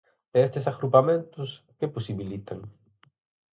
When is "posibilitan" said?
1.95-2.59